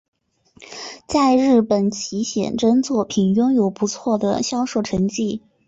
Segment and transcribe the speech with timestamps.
[1.07, 5.43] 在日本其写真作品拥有不错的销售成绩。